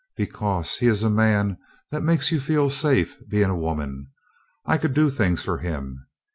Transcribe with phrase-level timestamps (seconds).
[0.17, 1.59] "Because he is a man
[1.91, 4.07] that makes you feel safe being a woman.
[4.65, 6.07] I could do things for him.